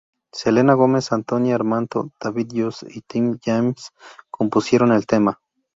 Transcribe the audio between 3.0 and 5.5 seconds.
Tim James compusieron el tema.